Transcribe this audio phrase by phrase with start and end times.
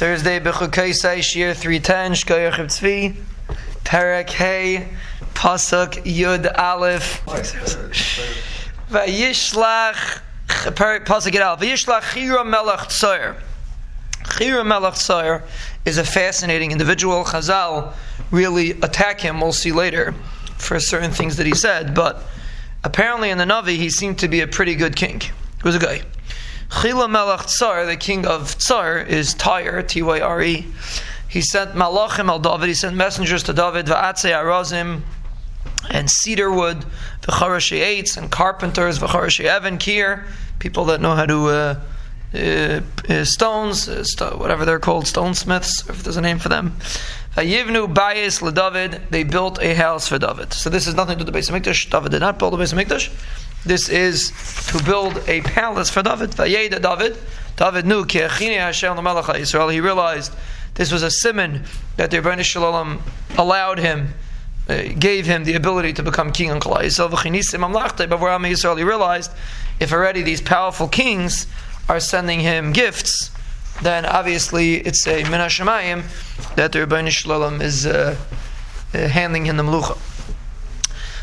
[0.00, 3.14] Thursday, Bechukei Shir 310, Shkoyach Tzvi,
[3.84, 4.88] Perek Hey,
[5.34, 7.22] Pasuk Yud Aleph.
[8.88, 11.60] Vayishlach, Pasuk Yud Aleph.
[11.60, 13.36] Vayishlach Chira Melech Tzoyer.
[14.22, 15.42] Chira Melech Tzoyer
[15.84, 17.22] is a fascinating individual.
[17.24, 17.92] Chazal
[18.30, 20.14] really attack him, we'll see later,
[20.56, 22.22] for certain things that he said, but
[22.84, 25.20] apparently in the Navi he seemed to be a pretty good king.
[25.20, 26.00] He was a guy.
[26.70, 30.66] Chila Melech Tsar, the king of Tsar, is Tyre, T Y R E.
[31.28, 35.02] He sent Malachim al David, he sent messengers to David, Va'atzei Arazim,
[35.90, 36.84] and cedar wood,
[37.22, 40.26] V'charashi eights, and carpenters, V'charashi Evan, Kier,
[40.58, 41.46] people that know how to.
[41.46, 41.80] Uh,
[42.32, 46.76] uh, uh, stones, uh, st- whatever they're called, stonesmiths, if there's a name for them.
[47.34, 49.10] Vayivnu bayis leDavid.
[49.10, 50.52] They built a house for David.
[50.52, 51.90] So this is nothing to do with the Beis Hamikdash.
[51.90, 53.10] David did not build the Beis Hamikdash.
[53.64, 54.32] This is
[54.68, 56.30] to build a palace for David.
[56.30, 57.16] Vayeda David.
[57.56, 59.72] David knew ki Hashem Yisrael.
[59.72, 60.32] He realized
[60.74, 61.64] this was a simon
[61.96, 63.00] that the Ribbono Shel Olam
[63.36, 64.14] allowed him.
[64.68, 67.10] Uh, gave him the ability to become king on Klal Yisrael.
[67.10, 68.78] Yisrael.
[68.78, 69.32] He realized
[69.80, 71.46] if already these powerful kings
[71.88, 73.30] are sending him gifts,
[73.82, 76.04] then obviously it's a min hashemayim
[76.54, 78.16] that the Ribbono Shel Olam is uh,
[78.94, 79.98] uh, handing him the melucha.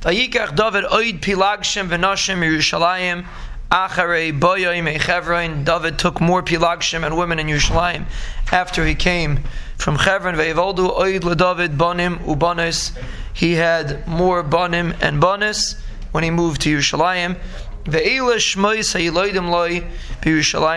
[0.00, 3.26] Vayikach David oid pilagshim Yerushalayim
[3.70, 5.64] acharei boyoim.
[5.66, 8.06] David took more pilagshim and women in Yerushalayim
[8.50, 9.40] after he came
[9.76, 10.36] from Chevron.
[10.36, 12.96] Ve'evoldu oid leDavid bonim ubanis.
[13.34, 15.78] He had more bonim and banis
[16.12, 17.36] when he moved to Yerushalayim.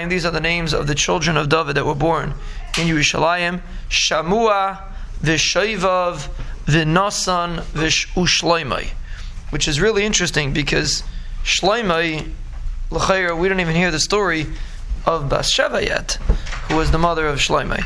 [0.10, 2.34] These are the names of the children of David that were born
[2.78, 3.62] in Yerushalayim.
[3.90, 4.82] Shamua,
[5.22, 6.28] v'shoivav,
[6.66, 8.92] v'nasan, v'ushloimai.
[9.54, 11.04] Which is really interesting because
[11.44, 12.28] Shloimai,
[12.90, 14.48] l'chayra, we don't even hear the story
[15.06, 16.14] of Bathsheba yet,
[16.68, 17.86] who was the mother of Shloimai.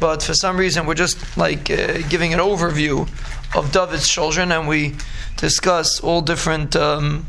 [0.00, 3.08] But for some reason, we're just like uh, giving an overview
[3.54, 4.96] of David's children, and we
[5.36, 7.26] discuss all different um,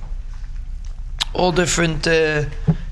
[1.35, 2.45] all different uh,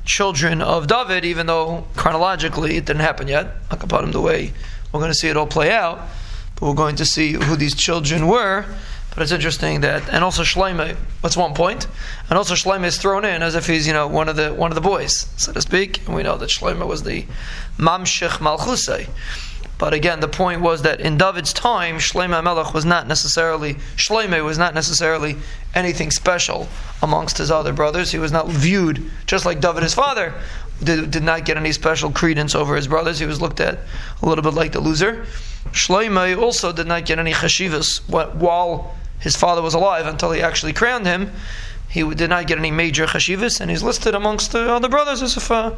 [0.05, 3.67] children of David, even though chronologically it didn't happen yet.
[3.69, 4.53] Akapadim the way
[4.91, 5.99] we're going to see it all play out,
[6.53, 8.65] but we're going to see who these children were.
[9.15, 10.95] But it's interesting that, and also Shlomo.
[11.21, 11.87] That's one point,
[12.29, 14.71] and also Shlomo is thrown in as if he's you know one of the one
[14.71, 16.05] of the boys, so to speak.
[16.05, 17.25] And we know that Shlomo was the
[17.77, 19.07] Mamshech Malchusay.
[19.77, 24.43] But again, the point was that in David's time, Shlomo Melech was not necessarily Shlomo
[24.43, 25.37] was not necessarily
[25.73, 26.67] anything special
[27.01, 28.11] amongst his other brothers.
[28.11, 30.33] He was not viewed just like David, his father,
[30.83, 33.19] did, did not get any special credence over his brothers.
[33.19, 33.79] He was looked at
[34.21, 35.25] a little bit like the loser.
[35.71, 40.73] Shlomo also did not get any chashivas while his father was alive until he actually
[40.73, 41.31] crowned him.
[41.89, 45.37] He did not get any major chashivas, and he's listed amongst the other brothers as
[45.49, 45.77] a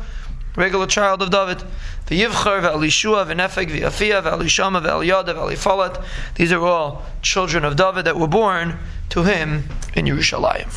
[0.56, 1.64] regular child of David.
[2.08, 6.04] V'yivchar v'alishua v'nefeg v'yafia v'alishama v'aliyada v'alifalat.
[6.36, 10.74] These are all children of David that were born to him in Yerushalayim.